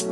[0.00, 0.06] Hi,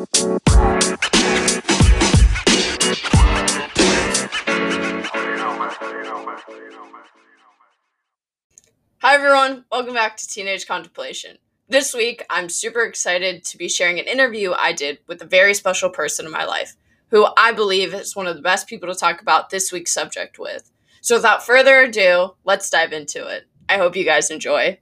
[9.14, 9.64] everyone.
[9.72, 11.38] Welcome back to Teenage Contemplation.
[11.70, 15.54] This week, I'm super excited to be sharing an interview I did with a very
[15.54, 16.76] special person in my life,
[17.10, 20.38] who I believe is one of the best people to talk about this week's subject
[20.38, 20.70] with.
[21.00, 23.46] So, without further ado, let's dive into it.
[23.70, 24.80] I hope you guys enjoy.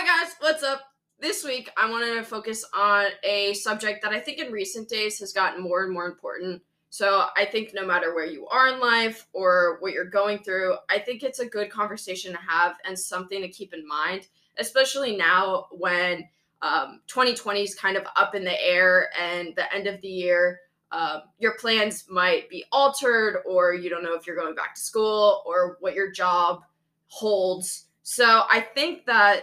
[0.00, 0.36] Hi, guys.
[0.38, 0.82] What's up?
[1.18, 5.18] This week, I wanted to focus on a subject that I think in recent days
[5.18, 6.62] has gotten more and more important.
[6.88, 10.76] So, I think no matter where you are in life or what you're going through,
[10.88, 15.16] I think it's a good conversation to have and something to keep in mind, especially
[15.16, 16.28] now when
[16.62, 20.60] um, 2020 is kind of up in the air and the end of the year.
[20.92, 24.80] Um, your plans might be altered, or you don't know if you're going back to
[24.80, 26.62] school or what your job
[27.08, 27.86] holds.
[28.04, 29.42] So, I think that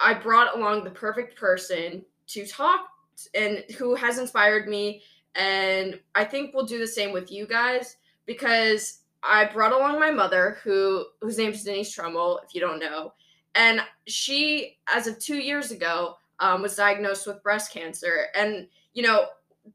[0.00, 2.88] I brought along the perfect person to talk
[3.34, 5.02] and who has inspired me.
[5.34, 10.10] And I think we'll do the same with you guys because I brought along my
[10.10, 13.12] mother, who whose name is Denise Trummel, if you don't know,
[13.54, 18.26] and she, as of two years ago, um, was diagnosed with breast cancer.
[18.36, 19.26] And you know,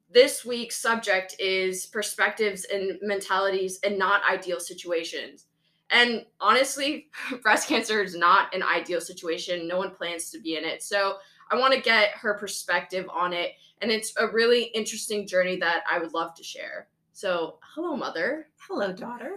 [0.09, 5.45] this week's subject is perspectives and mentalities in not ideal situations.
[5.93, 7.07] And honestly,
[7.41, 9.67] breast cancer is not an ideal situation.
[9.67, 10.83] No one plans to be in it.
[10.83, 11.17] So
[11.51, 13.51] I want to get her perspective on it.
[13.81, 16.87] And it's a really interesting journey that I would love to share.
[17.11, 18.47] So, hello, mother.
[18.67, 19.35] Hello, daughter.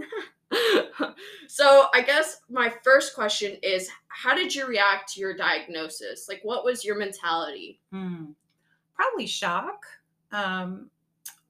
[1.48, 6.26] so, I guess my first question is How did you react to your diagnosis?
[6.26, 7.80] Like, what was your mentality?
[7.92, 8.30] Hmm.
[8.94, 9.84] Probably shock.
[10.32, 10.90] Um,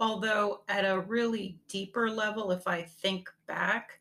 [0.01, 4.01] although, at a really deeper level, if I think back,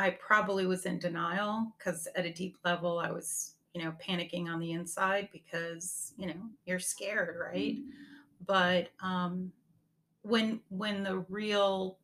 [0.00, 4.48] I probably was in denial because at a deep level, I was, you know, panicking
[4.48, 7.76] on the inside because, you know, you're scared, right?
[8.46, 9.52] But um,
[10.22, 11.98] when when the real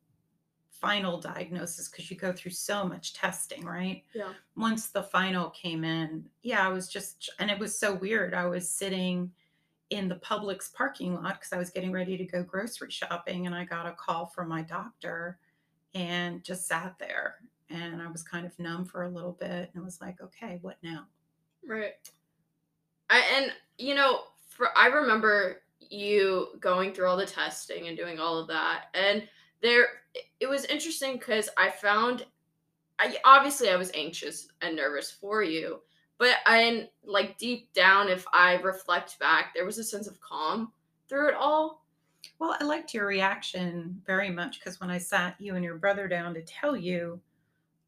[0.69, 4.03] final diagnosis, because you go through so much testing, right?
[4.13, 4.33] Yeah.
[4.55, 8.35] Once the final came in, yeah, I was just, and it was so weird.
[8.35, 9.31] I was sitting
[9.89, 13.55] in the Publix parking lot because I was getting ready to go grocery shopping, and
[13.55, 15.39] I got a call from my doctor
[15.95, 17.37] and just sat there
[17.69, 20.77] and I was kind of numb for a little bit and was like, okay, what
[20.81, 21.05] now?
[21.65, 21.93] Right.
[23.09, 28.19] I, and you know, for I remember you going through all the testing and doing
[28.19, 29.27] all of that, and
[29.61, 29.87] there
[30.39, 32.25] it was interesting because I found,
[32.99, 35.81] I obviously I was anxious and nervous for you,
[36.17, 40.71] but I like deep down, if I reflect back, there was a sense of calm
[41.07, 41.83] through it all.
[42.39, 46.07] Well, I liked your reaction very much because when I sat you and your brother
[46.07, 47.19] down to tell you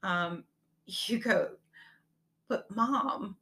[0.03, 0.43] um,
[0.85, 1.49] you go,
[2.47, 3.35] but mom,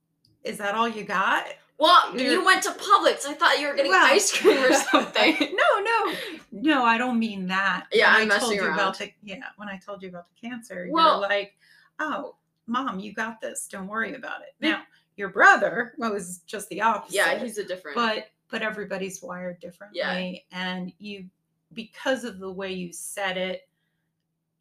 [0.44, 1.46] is that all you got?
[1.80, 3.26] Well, You're, you went to Publix.
[3.28, 5.36] I thought you were getting well, ice cream or something.
[5.40, 6.14] no, no,
[6.52, 6.84] no.
[6.84, 7.86] I don't mean that.
[7.94, 8.74] Yeah, when I'm I told you around.
[8.74, 9.44] about the yeah.
[9.58, 11.56] When I told you about the cancer, well, you're like,
[12.00, 12.36] oh,
[12.66, 13.68] mom, you got this.
[13.70, 14.56] Don't worry about it.
[14.60, 14.82] Now,
[15.18, 17.16] your brother well, was just the opposite.
[17.16, 17.96] Yeah, he's a different.
[17.96, 20.40] But but everybody's wired differently, yeah.
[20.52, 21.26] and you
[21.74, 23.68] because of the way you said it,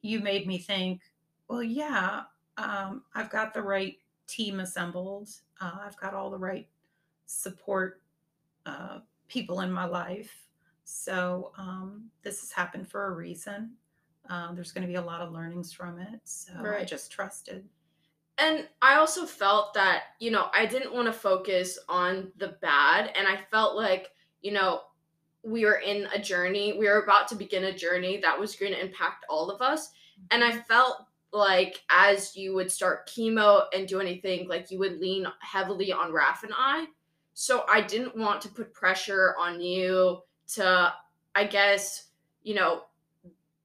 [0.03, 1.01] you made me think
[1.49, 2.23] well, yeah,
[2.57, 3.97] um, I've got the right
[4.27, 5.31] team assembled.
[5.61, 6.67] Uh, I've got all the right
[7.27, 8.03] support
[8.65, 8.99] uh,
[9.29, 10.35] people in my life.
[10.85, 13.73] So um, this has happened for a reason.
[14.29, 16.21] Uh, there's going to be a lot of learnings from it.
[16.25, 16.83] So right.
[16.83, 17.65] I just trusted.
[18.39, 23.13] And I also felt that, you know, I didn't want to focus on the bad.
[23.17, 24.11] And I felt like,
[24.43, 24.83] you know,
[25.43, 28.73] we were in a journey, we were about to begin a journey that was going
[28.73, 29.91] to impact all of us.
[30.31, 30.61] And I mm-hmm.
[30.69, 31.06] felt
[31.37, 36.13] like as you would start chemo and do anything, like you would lean heavily on
[36.13, 36.87] Raf and I.
[37.35, 40.23] So I didn't want to put pressure on you
[40.55, 40.93] to,
[41.35, 42.09] I guess,
[42.43, 42.85] you know,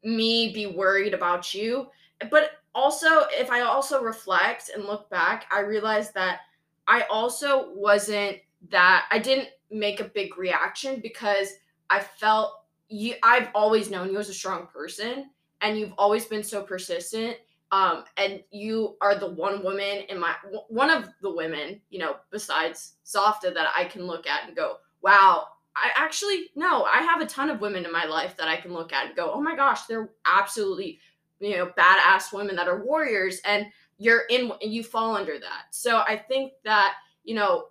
[0.04, 1.88] me be worried about you.
[2.30, 6.42] But also, if I also reflect and look back, I realized that
[6.88, 8.38] I also wasn't
[8.70, 11.54] that, I didn't make a big reaction because
[11.90, 15.30] I felt you, I've always known you as a strong person
[15.62, 17.38] and you've always been so persistent
[17.72, 20.36] um, and you are the one woman in my
[20.68, 24.78] one of the women, you know, besides Softa that I can look at and go,
[25.02, 25.48] wow.
[25.74, 28.74] I actually no, I have a ton of women in my life that I can
[28.74, 31.00] look at and go, oh my gosh, they're absolutely,
[31.40, 35.68] you know, badass women that are warriors, and you're in, and you fall under that.
[35.72, 37.68] So I think that you know,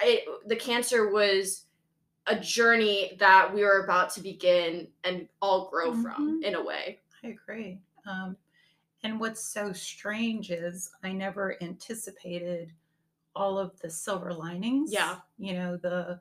[0.00, 1.64] it, the cancer was
[2.26, 6.02] a journey that we were about to begin and all grow mm-hmm.
[6.02, 6.98] from in a way.
[7.24, 7.78] I agree.
[8.06, 8.36] Um,
[9.04, 12.72] And what's so strange is I never anticipated
[13.34, 14.92] all of the silver linings.
[14.92, 15.16] Yeah.
[15.38, 16.20] You know, the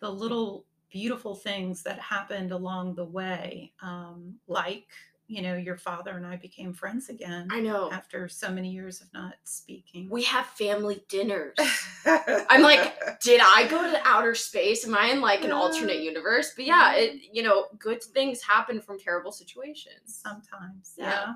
[0.00, 3.72] the little beautiful things that happened along the way.
[3.82, 4.86] Um, like,
[5.26, 7.90] you know, your father and I became friends again I know.
[7.90, 10.08] after so many years of not speaking.
[10.08, 11.56] We have family dinners.
[12.06, 14.86] I'm like, did I go to outer space?
[14.86, 16.52] Am I in like an alternate universe?
[16.54, 20.00] But yeah, it you know, good things happen from terrible situations.
[20.04, 21.04] sometimes Yeah.
[21.06, 21.34] yeah,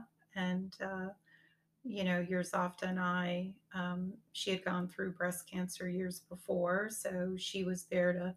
[0.49, 1.09] and uh,
[1.85, 7.35] you know Yerzofta and i um, she had gone through breast cancer years before so
[7.39, 8.35] she was there to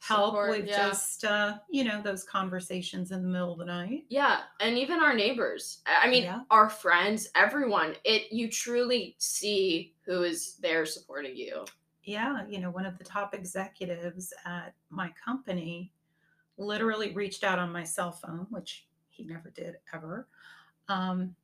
[0.00, 0.88] help Support, with yeah.
[0.88, 5.00] just uh, you know those conversations in the middle of the night Yeah, and even
[5.02, 5.82] our neighbors.
[5.86, 6.40] I I mean, Yeah.
[6.50, 7.96] our friends, everyone.
[8.04, 11.64] It you truly see who is there supporting you.
[12.04, 15.92] yeah you know one of the top executives at my company
[16.56, 20.28] literally reached out on my cell phone which he never did ever
[20.88, 21.34] um,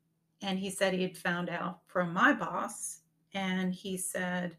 [0.43, 3.01] and he said he had found out from my boss
[3.35, 4.57] and he said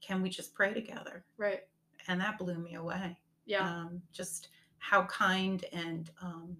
[0.00, 1.60] can we just pray together Right.
[2.08, 3.66] and that blew me away Yeah.
[3.68, 4.48] um, just
[4.78, 6.56] how kind and um,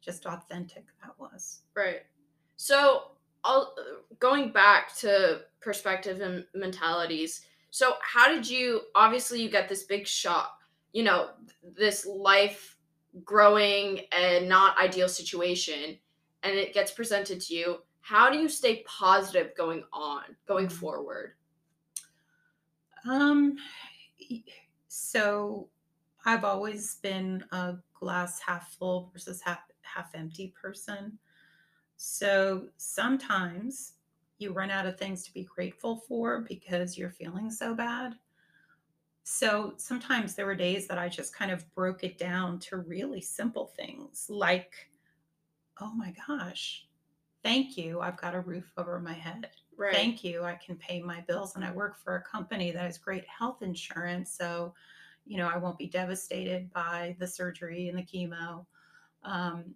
[0.00, 2.02] just authentic that was Right.
[2.56, 3.10] So,
[3.42, 3.74] I'll,
[4.20, 7.42] going back to perspective and mentalities.
[7.70, 8.82] So, how did you?
[8.94, 10.56] Obviously, you get this big shock.
[10.92, 11.30] You know,
[11.76, 12.78] this life
[13.24, 15.98] growing and not ideal situation,
[16.44, 17.82] and it gets presented to you.
[18.02, 20.70] How do you stay positive going on, going Mhm.
[20.70, 21.34] forward?
[23.08, 23.56] um,
[24.88, 25.68] so
[26.24, 31.18] i've always been a glass half full versus half half empty person
[31.96, 33.94] so sometimes
[34.38, 38.18] you run out of things to be grateful for because you're feeling so bad
[39.22, 43.20] So sometimes there were days that I just kind of broke it down to really
[43.20, 44.90] simple things like,
[45.80, 46.86] oh my gosh,
[47.42, 48.00] thank you.
[48.00, 49.50] I've got a roof over my head.
[49.76, 49.92] Right.
[49.92, 50.44] Thank you.
[50.44, 51.56] I can pay my bills.
[51.56, 54.30] And I work for a company that has great health insurance.
[54.30, 54.74] So,
[55.26, 58.66] you know, I won't be devastated by the surgery and the chemo.
[59.24, 59.74] Um,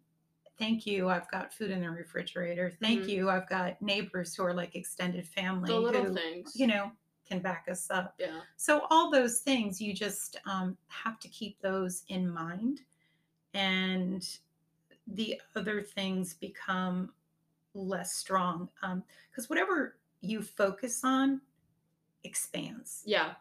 [0.58, 1.08] thank you.
[1.08, 2.70] I've got food in the refrigerator.
[2.80, 3.08] Thank Mhm.
[3.08, 3.30] you.
[3.30, 6.54] I've got neighbors who are like extended family the little who, things.
[6.54, 6.92] you know,
[7.26, 8.14] can back us up.
[8.18, 8.40] Yeah.
[8.56, 12.80] So all those things, you just um, have to keep those in mind,
[13.54, 14.26] and
[15.14, 17.12] the other things become
[17.75, 18.69] less strong
[19.31, 21.40] because whatever you focus on
[22.25, 23.02] expands.
[23.06, 23.34] Yeah.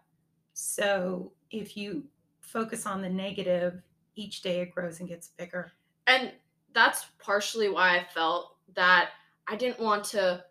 [0.54, 2.06] So if you
[2.42, 3.82] focus on the negative,
[4.16, 5.72] each day it grows and gets bigger.
[6.08, 6.32] and
[6.74, 9.10] that's partially why I felt that
[9.48, 10.44] I didn't want to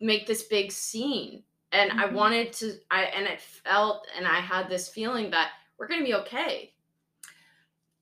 [0.00, 2.12] make this big scene, and I Mhm.
[2.14, 2.80] wanted to.
[2.90, 6.74] I and it felt, and I had this feeling that we're gonna be okay.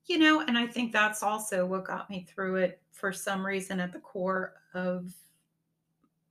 [0.09, 3.79] You know, and I think that's also what got me through it for some reason
[3.79, 5.13] at the core of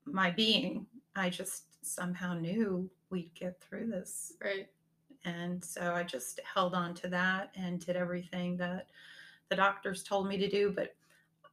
[0.05, 0.87] my being.
[1.15, 4.33] I just somehow knew we'd get through this.
[4.43, 4.67] Right.
[5.25, 8.89] And so I just held on to that and did everything that
[9.49, 10.71] the doctors told me to do.
[10.71, 10.95] But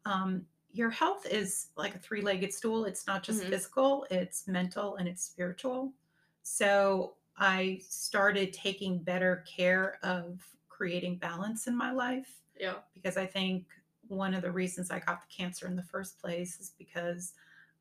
[0.06, 2.84] um, your health is like a three legged stool.
[2.86, 3.50] It's not just Mhm.
[3.50, 5.92] physical, it's mental and it's spiritual.
[6.42, 12.74] So I started taking better care of creating balance in my life Yeah.
[12.94, 13.66] because I think
[14.08, 17.32] one of the reasons I got the cancer in the first place is because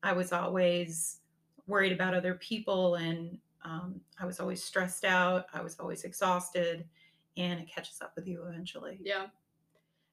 [0.02, 1.20] I was always
[1.66, 5.46] worried about other people and um, I was always stressed out.
[5.54, 6.84] I was always exhausted,
[7.38, 8.98] and it catches up with you eventually.
[9.02, 9.28] Yeah.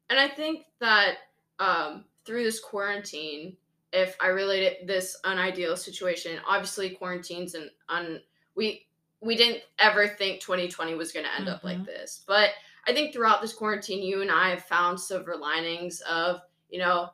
[0.10, 1.16] And I think that
[1.60, 3.58] um, through this quarantine,
[3.92, 8.22] if I related this unideal situation, obviously quarantines and un
[8.56, 8.88] we
[9.20, 11.86] we didn't ever think 2020 was going to end up like Mhm.
[11.86, 12.24] this.
[12.26, 12.52] But
[12.88, 17.10] I think throughout this quarantine, you and I have found silver linings of, you know,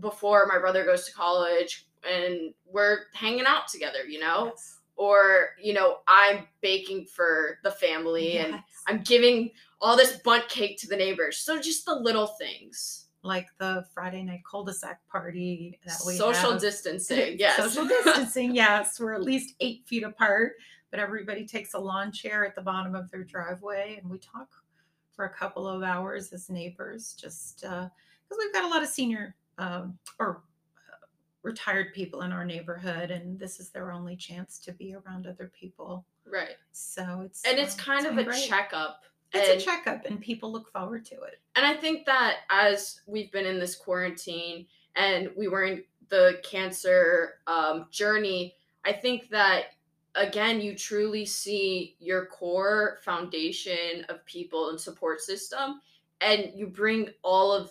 [0.00, 4.46] before my brother goes to college and we're hanging out together, you know?
[4.46, 4.74] Yes.
[4.96, 9.50] Or, you know, I'm baking for the family and I'm giving
[9.80, 11.38] all this Bundt cake to the neighbors.
[11.38, 13.06] So just the little things.
[13.22, 16.60] like the Friday night cul-de-sac party that we Social have.
[16.60, 17.36] distancing.
[17.38, 17.56] Yes.
[17.56, 18.98] Social distancing, yes.
[19.00, 20.52] We're at least eight feet apart,
[20.90, 24.48] but everybody takes a lawn chair at the bottom of their driveway and we talk
[25.18, 27.90] for a couple of hours as neighbors, just because
[28.38, 30.42] we've got a lot of senior um, or
[30.92, 31.06] uh,
[31.42, 35.50] retired people in our neighborhood, and this is their only chance to be around other
[35.52, 36.04] people.
[36.24, 36.54] right.
[36.70, 38.44] So it's And it's um, kind of a great.
[38.44, 39.02] checkup.
[39.32, 41.40] It's and, a checkup, and people look forward to it.
[41.56, 46.38] and I think that as we've been in this quarantine and we were in the
[46.44, 49.64] cancer um, journey, I think that
[50.18, 55.80] again you truly see your core foundation of people and support system
[56.20, 57.70] and you bring all of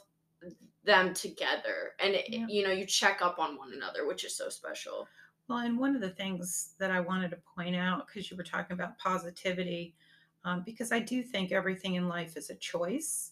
[0.84, 2.46] them together and it, Yeah.
[2.48, 5.08] you know you check up on one another which is so special
[5.50, 8.44] Well, and one of the things that I wanted to point out, because you were
[8.44, 9.96] talking about positivity,
[10.44, 13.32] um, because I do think everything in life is a choice.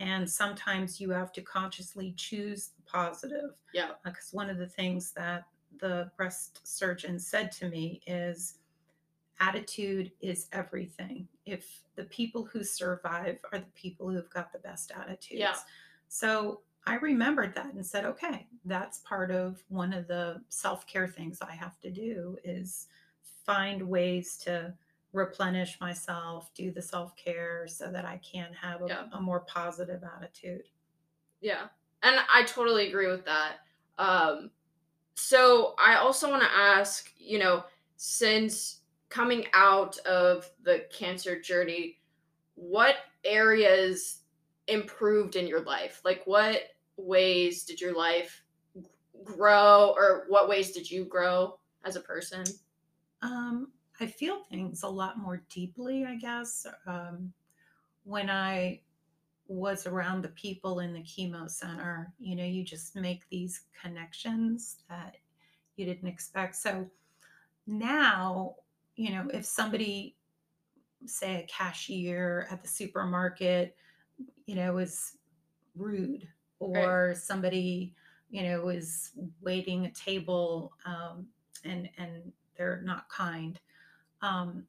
[0.00, 3.50] And sometimes you have to consciously choose the positive.
[3.74, 3.90] Yeah.
[4.02, 5.44] Because one of the things that
[5.80, 8.58] the breast surgeon said to me is
[9.40, 11.26] attitude is everything.
[11.46, 15.40] If the people who survive are the people who've got the best attitudes.
[15.40, 15.56] Yeah.
[16.08, 21.08] So I remembered that and said, okay, that's part of one of the self care
[21.08, 22.88] things I have to do is
[23.44, 24.72] find ways to
[25.12, 29.04] replenish myself, do the self care so that I can have a, Yeah.
[29.12, 30.64] a more positive attitude.
[31.40, 31.66] Yeah.
[32.02, 33.56] And I totally agree with that.
[33.98, 34.50] Um
[35.14, 37.64] so I also want to ask, you know,
[37.96, 41.98] since coming out of the cancer journey,
[42.54, 44.22] what areas
[44.68, 46.00] improved in your life?
[46.04, 46.60] Like what
[46.96, 48.42] ways did your life
[49.24, 52.44] grow or what ways did you grow as a person?
[53.20, 53.68] Um,
[54.00, 56.66] I feel things a lot more deeply, I guess.
[56.86, 57.32] Um,
[58.04, 58.80] when I
[59.48, 64.78] was around the people in the chemo center, you know, you just make these connections
[64.88, 65.16] that
[65.76, 66.56] you didn't expect.
[66.56, 66.88] So
[67.66, 68.56] now,
[68.96, 70.16] you know, if somebody,
[71.04, 73.76] say a cashier at the supermarket,
[74.46, 75.16] you know, is
[75.74, 76.28] rude
[76.60, 77.94] or somebody,
[78.30, 81.26] you know, is waiting a table um,
[81.64, 83.58] and and they're not kind.
[84.20, 84.64] Um,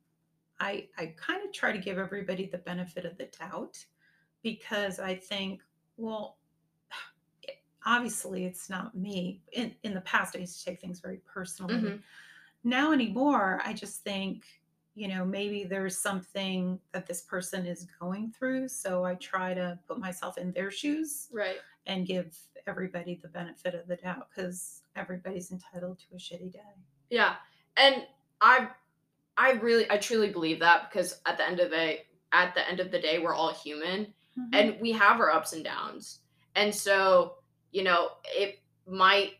[0.60, 3.78] I I kind of try to give everybody the benefit of the doubt
[4.44, 5.62] because I think,
[5.98, 6.38] well,
[7.86, 9.42] obviously it's not me.
[9.54, 11.76] In in the past, I used to take things very personally.
[11.76, 12.04] Mhm.
[12.64, 14.46] Now anymore, I just think,
[14.96, 18.70] you know, maybe there's something that this person is going through.
[18.70, 21.58] So I try to put myself in their shoes Right.
[21.88, 26.74] and give everybody the benefit of the doubt because everybody's entitled to a shitty day.
[27.10, 27.36] Yeah.
[27.76, 28.08] And
[28.40, 28.70] I
[29.36, 32.00] I really I truly believe that because at the end of the
[32.32, 34.14] at the end of the day we're all human
[34.54, 36.20] and we have our ups and downs.
[36.56, 37.36] And so,
[37.72, 39.34] you know, it might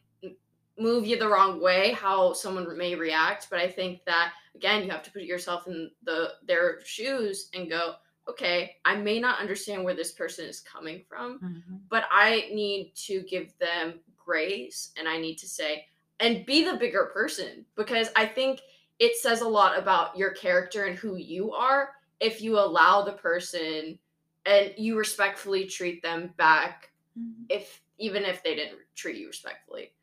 [0.78, 4.90] move you the wrong way how someone may react, but I think that again, you
[4.90, 7.96] have to put yourself in the their shoes and go,
[8.28, 11.82] okay, I may not understand where this person is coming from, Mhm.
[11.90, 15.88] but I need to give them grace and I need to say
[16.20, 18.62] and be the bigger person because I think
[19.00, 23.14] it says a lot about your character and who you are if you allow the
[23.14, 24.00] person
[24.46, 27.46] and you respectfully treat them back Mhm.
[27.50, 29.94] if even if they didn't treat you respectfully.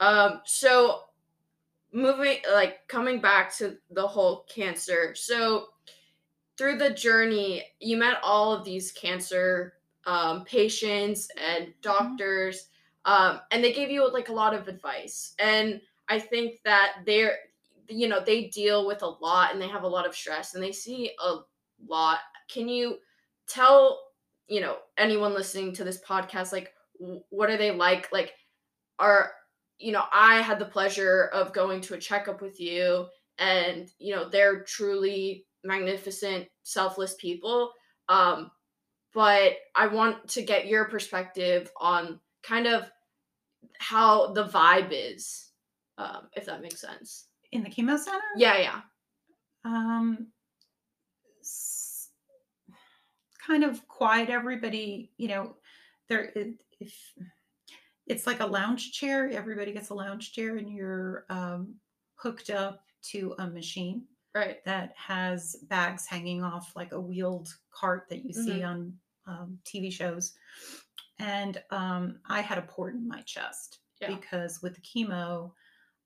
[0.00, 1.04] Um so
[1.92, 5.14] moving like coming back to the whole cancer.
[5.14, 5.68] So
[6.56, 9.74] through the journey, you met all of these cancer
[10.06, 12.68] um, patients and doctors,
[13.04, 15.34] um, and they gave you like a lot of advice.
[15.38, 17.38] And I think that they're,
[17.88, 20.62] you know, they deal with a lot and they have a lot of stress and
[20.62, 21.38] they see a
[21.86, 22.20] lot.
[22.48, 22.98] Can you
[23.48, 24.00] tell,
[24.46, 26.72] you know, anyone listening to this podcast, like,
[27.30, 28.10] what are they like?
[28.12, 28.32] Like,
[28.98, 29.32] are,
[29.78, 33.06] you know, I had the pleasure of going to a checkup with you
[33.38, 37.72] and you know they're truly magnificent selfless people
[38.08, 38.50] um
[39.14, 42.90] but i want to get your perspective on kind of
[43.78, 45.50] how the vibe is
[45.98, 48.18] um if that makes sense In the chemo center?
[48.36, 48.80] yeah yeah
[49.64, 50.26] Um,
[53.48, 54.28] kind of quiet.
[54.28, 55.56] Everybody, you know,
[56.08, 56.32] there.
[56.80, 56.94] If
[58.06, 61.74] it's like a lounge chair, everybody gets a lounge chair, and you're um,
[62.16, 68.06] hooked up to a machine right that has bags hanging off like a wheeled cart
[68.10, 68.68] that you see Mhm.
[68.68, 70.34] on um, TV shows.
[71.18, 74.14] And um, I had a port in my chest Yeah.
[74.14, 75.52] because with the chemo,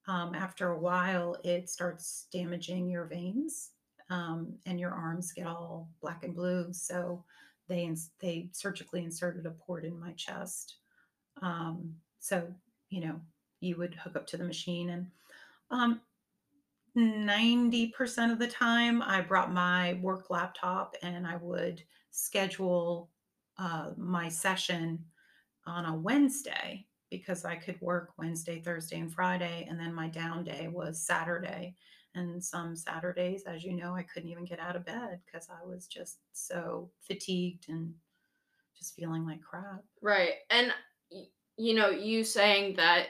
[0.07, 3.71] um, after a while, it starts damaging your veins
[4.13, 6.71] um, and your arms get all black and blue.
[6.73, 7.25] So
[7.69, 7.91] they
[8.21, 10.77] they surgically inserted a port in my chest.
[11.41, 12.47] Um, so
[12.91, 13.19] you know
[13.61, 15.07] you would hook up to the machine and
[15.71, 16.01] um,
[16.95, 23.09] 90% of the time I brought my work laptop and I would schedule
[23.57, 25.03] uh, my session
[25.65, 29.67] on a Wednesday because I could work Wednesday, Thursday, and Friday.
[29.71, 31.77] And then my down day was Saturday.
[32.15, 35.67] And some Saturdays, as you know, I couldn't even get out of bed because I
[35.67, 37.95] was just so fatigued and
[38.77, 39.85] just feeling like crap.
[40.01, 40.73] right and
[41.57, 43.09] you know you saying that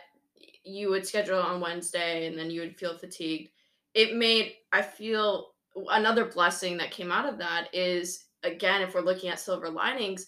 [0.65, 3.49] you would schedule on wednesday and then you would feel fatigued
[3.95, 5.53] it made i feel
[5.91, 10.27] another blessing that came out of that is again if we're looking at silver linings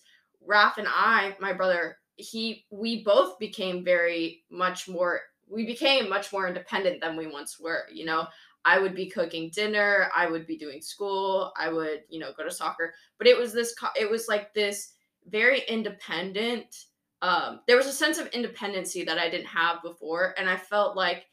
[0.49, 6.33] Raph and I, my brother, he we both became very much more we became much
[6.33, 8.27] more independent than we once were you know
[8.65, 12.45] i would be cooking dinner i would be doing school i would you know go
[12.45, 14.95] to soccer but it was this it was like this
[15.29, 16.85] very independent
[17.23, 20.97] um there was a sense of independency that i didn't have before and i felt
[20.97, 21.27] like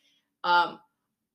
[0.44, 0.80] um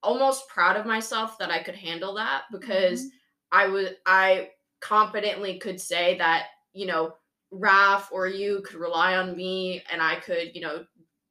[0.03, 3.59] almost proud of myself that i could handle that because mm-hmm.
[3.59, 4.49] i was i
[4.81, 7.15] confidently could say that you know
[7.51, 10.85] Raf or you could rely on me and I could, you know,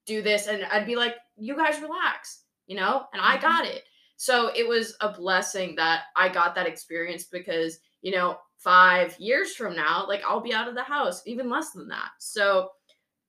[0.05, 3.41] do this and I'd be like, you guys relax, you know, and I mm-hmm.
[3.41, 3.83] got it.
[4.17, 9.53] So it was a blessing that I got that experience because, you know, five years
[9.53, 12.11] from now, like I'll be out of the house, even less than that.
[12.19, 12.69] So,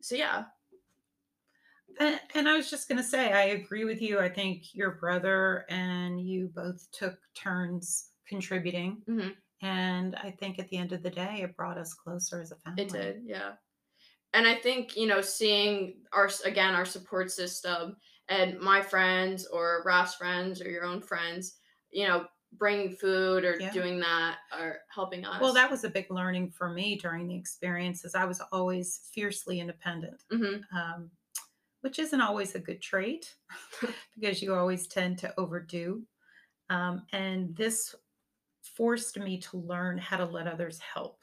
[0.00, 0.44] so yeah.
[1.98, 4.20] And, and I was just going to say, I agree with you.
[4.20, 9.02] I think your brother and you both took turns contributing.
[9.08, 9.30] Mm-hmm.
[9.62, 12.56] And I think at the end of the day, it brought us closer as a
[12.56, 12.82] family.
[12.82, 13.52] It did, yeah.
[14.34, 17.96] And I think, you know, seeing our, again, our support system
[18.28, 21.56] and my friends or Ross friends or your own friends,
[21.90, 23.70] you know, bringing food or yeah.
[23.70, 25.40] doing that or helping us.
[25.40, 28.14] Well, that was a big learning for me during the experiences.
[28.14, 30.76] I was always fiercely independent, mm-hmm.
[30.76, 31.10] um,
[31.82, 33.34] which isn't always a good trait
[34.18, 36.02] because you always tend to overdo.
[36.70, 37.94] Um, and this
[38.62, 41.20] forced me to learn how to let others help.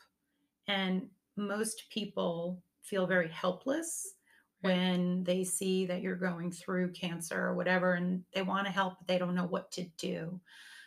[0.67, 4.15] And most people feel very helpless
[4.63, 8.95] when they see that you're going through cancer or whatever and they want to help
[8.97, 10.39] but they don't know what to do.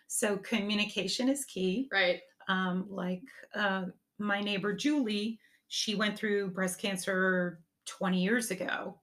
[0.07, 1.89] So communication is key.
[1.93, 2.21] Right.
[2.49, 3.23] Um, like
[3.55, 3.85] uh,
[4.19, 8.99] my neighbor julie she went through breast cancer 20 years ago.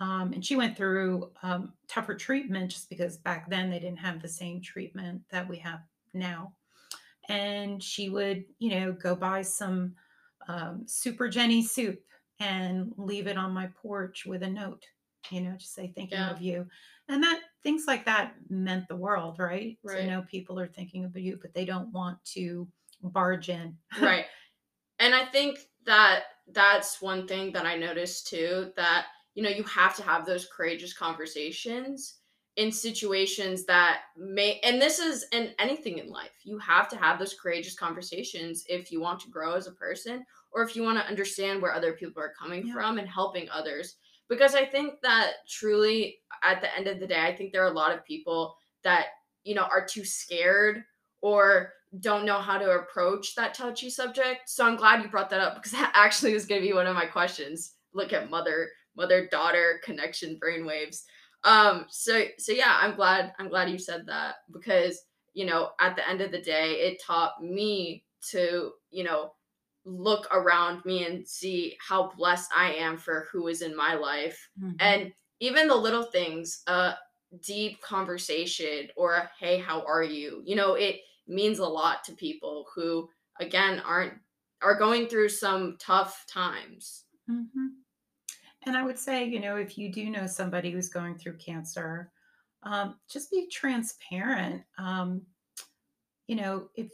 [0.00, 4.20] Um, and she went through um, tougher treatment just because back then they didn't have
[4.20, 5.80] the same treatment that we have
[6.12, 6.54] now.
[7.28, 9.94] And she would you know go buy some
[10.48, 12.00] um, Souper Jenny soup
[12.42, 14.84] and leave it on my porch with a note,
[15.30, 16.30] you know, to say thinking yeah.
[16.30, 16.66] of you.
[17.08, 19.78] And that things like that meant the world, right?
[19.84, 19.98] Right.
[19.98, 22.66] To know people are thinking of you, but they don't want to
[23.02, 23.76] barge in.
[24.00, 24.26] right.
[24.98, 29.62] And I think that that's one thing that I noticed too that, you know, you
[29.64, 32.18] have to have those courageous conversations
[32.56, 36.32] in situations that may and this is in anything in life.
[36.44, 40.24] You have to have those courageous conversations if you want to grow as a person
[40.52, 42.74] or if you want to understand where other people are coming yeah.
[42.74, 43.96] from and helping others.
[44.28, 47.72] Because i think that truly at the end of the day i think there are
[47.72, 49.06] a lot of people that
[49.44, 50.82] you know are too scared
[51.20, 54.48] or don't know how to approach that touchy subject.
[54.48, 56.86] So i'm glad you brought that up because that actually was going to be one
[56.86, 57.74] of my questions.
[57.94, 61.04] Look at mother mother daughter connection brainwaves
[61.44, 65.02] um so so yeah i'm glad i'm glad you said that because
[65.34, 69.32] you know at the end of the day it taught me to you know
[69.84, 74.48] look around me and see how blessed i am for who is in my life
[74.62, 74.76] mm-hmm.
[74.78, 76.94] and even the little things a
[77.44, 82.12] deep conversation or a, hey how are you you know it means a lot to
[82.12, 83.08] people who
[83.40, 84.12] again aren't
[84.62, 87.66] are going through some tough times mm-hmm.
[88.66, 92.12] And I would say, you know, if you do know somebody who's going through cancer,
[92.62, 94.62] um, just be transparent.
[94.78, 95.22] Um,
[96.28, 96.90] you know, if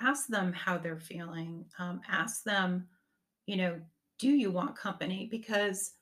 [0.00, 2.86] ask them how they're feeling, um, ask them,
[3.46, 3.80] you know,
[4.18, 5.28] do you want company?
[5.30, 5.92] Because,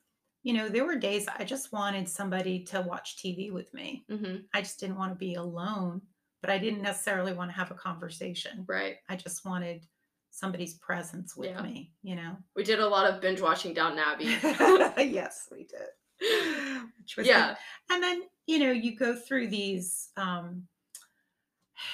[0.43, 4.05] you know, there were days I just wanted somebody to watch TV with me.
[4.11, 4.37] Mm-hmm.
[4.53, 6.01] I just didn't want to be alone,
[6.41, 8.65] but I didn't necessarily want to have a conversation.
[8.67, 8.95] Right.
[9.09, 9.85] I just wanted
[10.33, 11.61] somebody's presence with yeah.
[11.61, 12.35] me, you know.
[12.55, 14.25] We did a lot of binge watching Downton Abbey.
[15.11, 17.25] yes, we did.
[17.25, 17.49] yeah.
[17.49, 17.57] Good.
[17.91, 20.63] And then, you know, you go through these um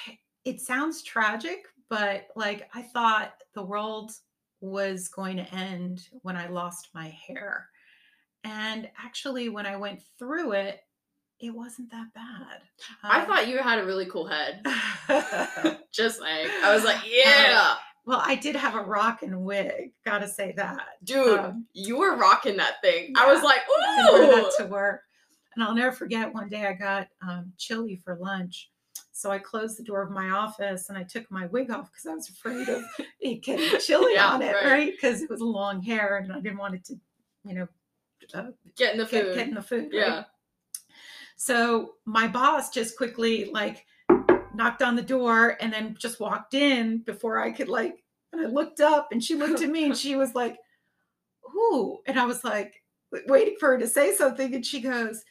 [0.44, 4.12] it sounds tragic, but like I thought the world
[4.62, 7.68] was going to end when I lost my hair.
[8.44, 10.80] And actually when I went through it,
[11.40, 12.60] it wasn't that bad.
[13.02, 14.62] I um, thought you had a really cool head.
[15.92, 17.76] Just like I was like, yeah.
[18.10, 19.92] Well, I did have a rockin' wig.
[20.04, 21.38] Gotta say that, dude.
[21.38, 23.12] Um, you were rocking that thing.
[23.14, 25.02] Yeah, I was like, ooh, that to work.
[25.54, 26.34] And I'll never forget.
[26.34, 28.68] One day I got um, chili for lunch,
[29.12, 32.04] so I closed the door of my office and I took my wig off because
[32.04, 32.82] I was afraid of
[33.20, 34.90] it getting chili yeah, on it, right?
[34.90, 35.22] Because right?
[35.22, 36.96] it was long hair and I didn't want it to,
[37.44, 37.68] you know,
[38.34, 38.46] uh,
[38.76, 39.26] get in the food.
[39.26, 39.90] Get, get in the food.
[39.92, 40.16] Yeah.
[40.16, 40.24] Right?
[41.36, 43.86] So my boss just quickly like
[44.60, 48.46] knocked on the door and then just walked in before I could like and I
[48.46, 50.56] looked up and she looked at me and she was like,
[51.42, 52.74] "Who?" And I was like
[53.26, 55.24] waiting for her to say something and she goes,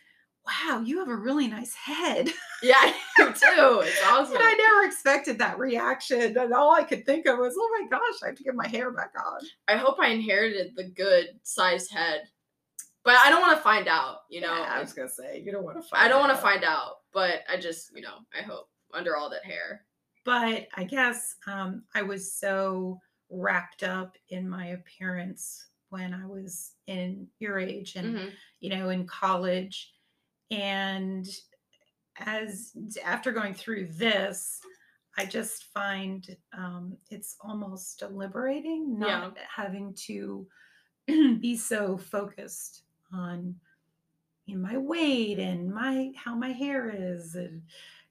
[0.45, 2.29] wow, you have a really nice head.
[2.61, 3.81] Yeah, you too.
[3.83, 4.35] It's awesome.
[4.35, 6.37] And I never expected that reaction.
[6.37, 8.67] And all I could think of was, oh my gosh, I have to get my
[8.67, 9.41] hair back on.
[9.67, 12.23] I hope I inherited the good size head.
[13.05, 14.53] But I don't want to find out, you know.
[14.53, 16.03] Yeah, I was gonna say you don't want to find.
[16.03, 19.29] I don't want to find out, but I just, you know, I hope under all
[19.29, 19.85] that hair.
[20.25, 22.99] But I guess um, I was so
[23.29, 28.33] wrapped up in my appearance when I was in your age and Mhm.
[28.59, 29.93] you know in college,
[30.51, 31.27] and
[32.17, 32.73] as
[33.03, 34.59] after going through this.
[35.17, 40.47] I just find um, it's almost liberating not having to
[41.07, 43.59] be so focused on
[44.45, 47.63] you know, my weight and my how my hair is and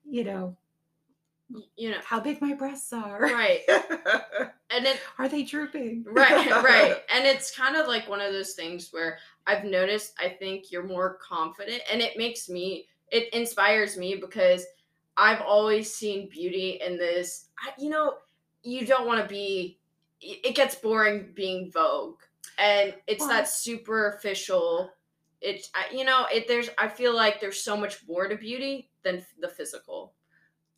[0.04, 0.56] you know
[1.76, 3.20] You know, how big my breasts are.
[3.20, 3.61] right.
[4.70, 6.04] And it are they drooping?
[6.06, 10.28] right right and it's kind of like one of those things where i've noticed i
[10.28, 14.66] think you're more confident and it makes me it inspires me because
[15.16, 18.16] i've always seen beauty in this I, you know
[18.62, 19.78] you don't want to be
[20.20, 22.18] it it gets boring being vogue
[22.58, 24.90] and it's Well- that superficial
[25.40, 29.24] it's you know it there's i feel like there's so much more to beauty than
[29.40, 30.12] the physical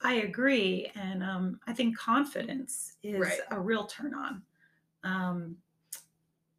[0.03, 3.41] I agree, and um, I think confidence is Right.
[3.51, 4.43] a real turn on.
[5.05, 5.57] Um,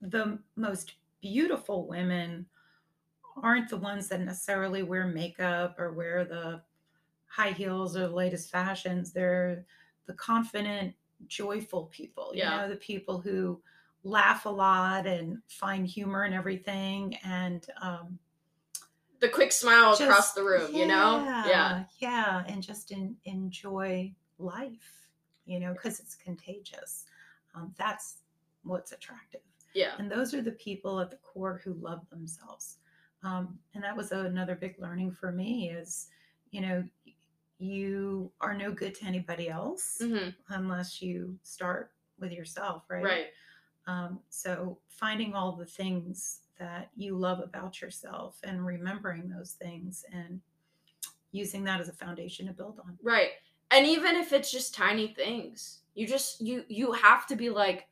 [0.01, 2.47] the most beautiful women
[3.41, 6.62] aren't the ones that necessarily wear makeup or wear the
[7.27, 9.12] high heels or the latest fashions.
[9.12, 9.65] They're
[10.06, 10.95] the confident,
[11.27, 12.32] joyful people.
[12.34, 12.62] You Yeah.
[12.62, 13.62] know, the people who
[14.04, 18.19] laugh a lot and find humor in everything and um,
[19.21, 21.23] the quick smile across the room you know?
[21.47, 22.43] yeah yeah.
[22.47, 25.01] and just in, enjoy life
[25.45, 27.05] you know because it's contagious.
[27.53, 28.19] Um, that's
[28.63, 29.41] what's attractive.
[29.73, 29.91] Yeah.
[29.97, 32.77] And those are the people at the core who love themselves.
[33.23, 36.07] Um, and that was another big learning for me is
[36.51, 36.84] you know
[37.60, 43.03] you are no good to anybody else hmm unless you start with yourself right?
[43.03, 43.25] Right.
[43.88, 50.06] Um, so finding all the things that you love about yourself and remembering those things
[50.13, 50.39] and
[51.32, 52.97] using that as a foundation to build on.
[53.02, 53.30] Right.
[53.71, 57.88] And even if it's just tiny things, you just you you have to be like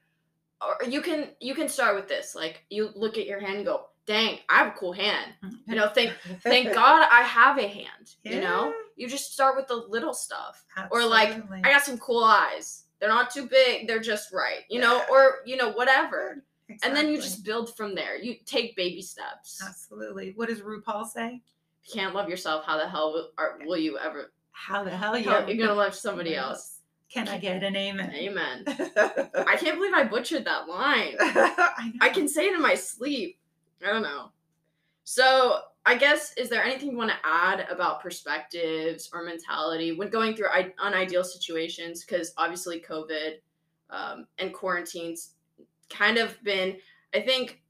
[0.62, 2.36] or you can you can start with this.
[2.36, 5.34] Like you look at your hand and go, "Dang, I have a cool hand."
[5.68, 8.74] You know, thank thank God I have a hand, you know?
[8.98, 10.64] You just start with the little stuff.
[10.92, 12.84] Or like, I got some cool eyes.
[13.00, 14.64] They're not too big, they're just right.
[14.70, 15.06] You know, Yeah.
[15.10, 16.44] or you know, whatever.
[16.84, 18.18] And then you just build from there.
[18.18, 19.62] You take baby steps.
[19.66, 20.34] absolutely.
[20.36, 21.42] What does RuPaul say?
[21.84, 24.92] If you can't love yourself, how the hell will, are, will you ever How the
[24.92, 26.76] hell you how- you're to love somebody else?
[27.12, 28.14] Can I get an amen?
[28.14, 28.64] Amen.
[28.68, 31.16] I can't believe I butchered that line.
[31.20, 33.40] I, I can say it in my sleep.
[33.84, 34.30] I don't know.
[35.06, 40.10] So, I guess, is there anything you want to add about perspectives or mentality when
[40.10, 42.04] going through I- unideal situations?
[42.06, 43.38] Because obviously, COVID
[43.90, 45.32] um, and quarantines
[45.90, 46.78] kind of been,
[47.14, 47.62] I think,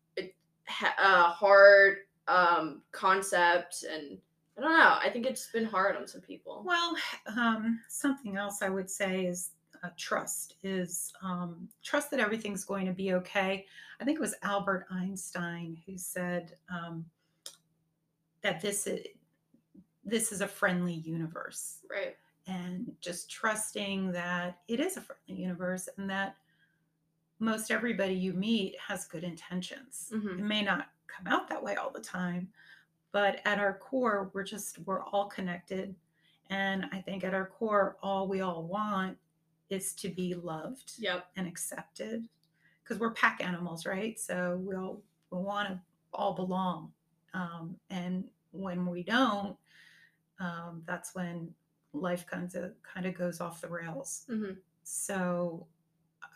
[1.00, 3.84] a hard um, concept.
[3.92, 4.18] And
[4.58, 4.98] I don't know.
[5.02, 6.64] I think it's been hard on some people.
[6.66, 6.96] Well,
[7.38, 9.52] um, something else I would say is
[9.84, 13.66] uh, trust is um, trust that everything's going to be okay.
[14.02, 17.06] I think it was Albert Einstein who said um,
[18.42, 19.06] that this is
[20.06, 22.16] this is a friendly universe, Right.
[22.48, 26.36] and just trusting that it is a friendly universe and that
[27.40, 30.12] most everybody you meet has good intentions.
[30.14, 32.50] hmm It may not come out that way all the time,
[33.12, 35.96] but at our core, we're just, we're all connected.
[36.50, 39.18] And I think at our core, all we all want
[39.70, 41.28] is to be loved Yep.
[41.36, 42.28] and accepted
[42.84, 44.20] because we're pack animals, right?
[44.20, 45.80] So we all we want to
[46.12, 46.92] all belong.
[47.36, 49.56] Um, and when we don't,
[50.40, 51.54] um, that's when
[51.94, 54.26] life kind of kind of goes off the rails.
[54.28, 55.68] hmm So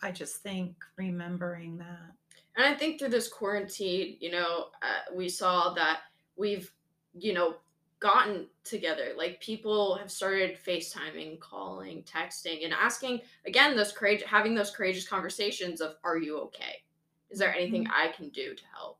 [0.04, 2.12] I just think remembering that
[2.56, 6.00] And I think through this quarantine, you know, uh, we saw that
[6.36, 6.70] we've,
[7.18, 7.56] you know,
[8.00, 9.14] gotten together.
[9.16, 15.08] Like people have started FaceTiming, calling, texting, and asking again those courage, having those courageous
[15.08, 16.84] conversations of, "Are you okay?
[17.30, 18.98] Is there anything I can do to help?"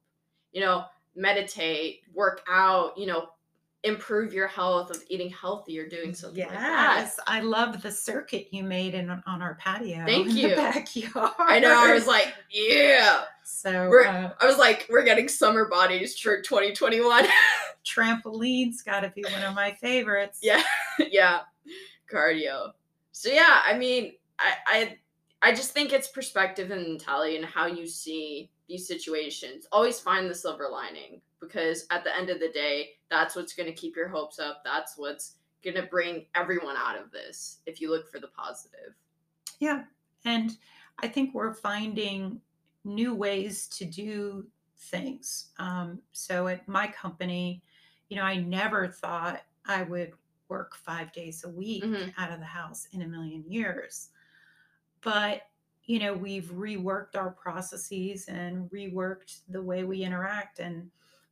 [0.53, 2.97] You know, meditate, work out.
[2.97, 3.29] You know,
[3.85, 6.97] improve your health of eating healthy or doing something like that.
[6.99, 10.05] Yes, I love the circuit you made in on our patio.
[10.07, 10.49] Thank in you.
[10.51, 11.33] The backyard.
[11.39, 11.75] I know.
[11.75, 13.25] I was like, yeah.
[13.45, 17.27] so We're- uh, I was like, we're getting summer bodies for 2021.
[17.85, 20.41] trampoline's got to be one of my favorites.
[20.43, 20.63] yeah
[21.11, 21.41] yeah
[22.11, 22.73] cardio
[23.13, 24.99] so yeah i mean I, I
[25.43, 30.31] i just think it's perspective and mentality and how you see these situations always find
[30.31, 33.97] the silver lining because at the end of the day, that's what's going to keep
[33.97, 34.63] your hopes up.
[34.65, 38.95] That's what's going to bring everyone out of this if you look for the positive.
[39.61, 39.85] Yeah.
[40.25, 40.57] And
[40.99, 42.41] I think we're finding
[42.85, 45.53] new ways to do things.
[45.59, 47.63] Um, so at my company,
[48.09, 50.13] you know, I never thought I would
[50.49, 52.13] work five days a week Mhm.
[52.19, 54.11] out of the house in a million years.
[55.01, 55.49] But,
[55.85, 60.59] you know, we've reworked our processes and reworked the way we interact.
[60.59, 60.91] And,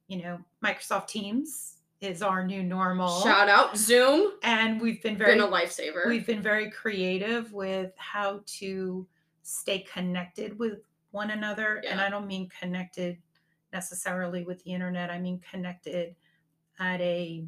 [0.09, 3.23] you know, Microsoft Teams is our new normal.
[3.23, 6.07] Shout out Zoom, and we've been very been a lifesaver.
[6.07, 9.07] We've been very creative with how to
[9.43, 10.81] stay connected with
[11.13, 11.83] one another.
[11.89, 13.19] And I don't mean connected
[13.73, 16.15] necessarily with the internet, I mean connected
[16.79, 17.45] at a,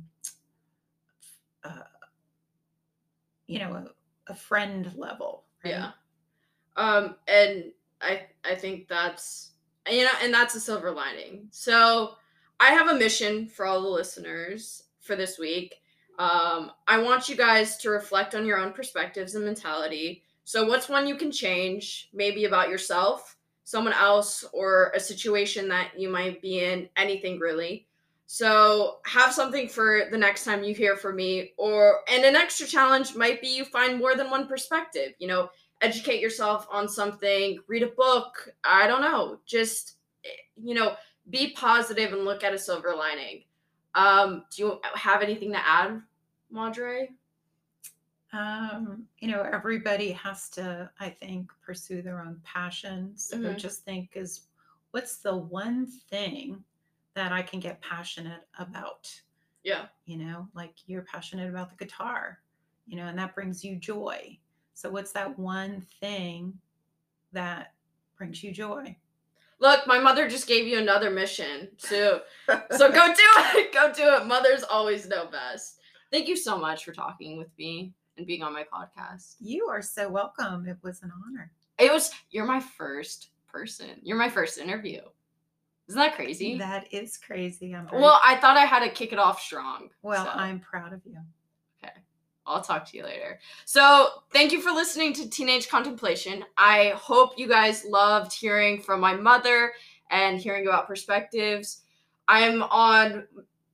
[1.64, 1.82] uh,
[3.46, 5.44] you know, a, a friend level.
[5.64, 5.70] right?
[5.70, 5.90] Yeah.
[6.76, 9.50] Um, and I I think that's
[9.90, 11.48] you know, and that's a silver lining.
[11.50, 12.14] So
[12.64, 15.82] I have a mission for all the listeners for this week.
[16.18, 20.22] Um, I want you guys to reflect on your own perspectives and mentality.
[20.44, 25.90] So what's one you can change, maybe about yourself, someone else, or a situation that
[25.98, 27.86] you might be in, anything really.
[28.24, 32.66] So have something for the next time you hear from me, or and an extra
[32.66, 35.12] challenge might be you find more than one perspective.
[35.18, 35.50] You know,
[35.82, 38.48] educate yourself on something, read a book.
[38.64, 39.40] I don't know.
[39.44, 40.96] Just, eh, you know,
[41.30, 43.44] be positive and look at a silver lining.
[43.94, 46.02] Um, do you have anything to add,
[46.50, 47.10] Madre?
[48.32, 53.24] Um, you know, everybody has to, I think, pursue their own passions.
[53.24, 53.56] So Mhm.
[53.56, 54.48] just think is
[54.90, 56.64] what's the one thing
[57.14, 59.22] that I can get passionate about?
[59.62, 59.88] Yeah.
[60.04, 62.42] You know, like you're passionate about the guitar,
[62.86, 64.38] you know, and that brings you joy.
[64.74, 66.60] So what's that one thing
[67.32, 67.72] that
[68.16, 68.96] brings you joy?
[69.60, 71.68] Look, my mother just gave you another mission.
[71.76, 72.22] So,
[72.72, 73.22] so go do
[73.58, 73.72] it.
[73.72, 74.26] Go do it.
[74.26, 75.78] Mothers always know best.
[76.10, 79.36] Thank you so much for talking with me and being on my podcast.
[79.40, 80.66] You are so welcome.
[80.68, 81.50] It was an honor.
[81.78, 83.90] It was you're my first person.
[84.02, 85.00] You're my first interview.
[85.88, 86.56] Isn't that crazy?
[86.56, 87.74] That is crazy.
[87.74, 89.90] I'm well, I thought I had to kick it off strong.
[90.02, 90.30] well, so.
[90.30, 91.18] I'm proud of you.
[92.46, 93.38] I'll talk to you later.
[93.64, 96.44] So, thank you for listening to Teenage Contemplation.
[96.56, 99.72] I hope you guys loved hearing from my mother
[100.10, 101.82] and hearing about perspectives.
[102.28, 103.26] I'm on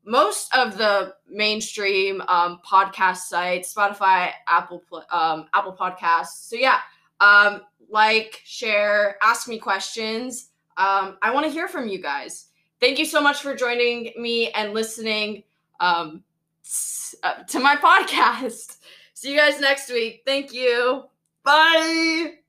[0.05, 6.49] most of the mainstream um, podcast sites, Spotify, Apple, Pl- um, Apple Podcasts.
[6.49, 6.79] So yeah,
[7.21, 10.51] um, like, share, ask me questions.
[10.77, 12.47] Um, I want to hear from you guys.
[12.81, 15.43] Thank you so much for joining me and listening.
[15.81, 16.25] Um,
[17.23, 18.77] Uh, to my podcast.
[19.15, 20.23] See you guys next week.
[20.25, 21.05] Thank you.
[21.45, 22.40] Bye.